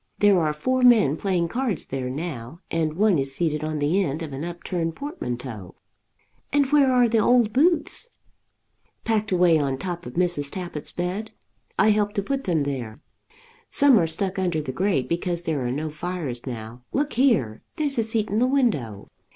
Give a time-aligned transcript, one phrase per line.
[0.17, 4.23] There are four men playing cards there now, and one is seated on the end
[4.23, 5.75] of an upturned portmanteau."
[6.51, 8.09] "And where are the old boots?"
[9.05, 10.49] "Packed away on the top of Mrs.
[10.49, 11.33] Tappitt's bed.
[11.77, 12.97] I helped to put them there.
[13.69, 16.81] Some are stuck under the grate because there are no fires now.
[16.91, 19.07] Look here; there's a seat in the window."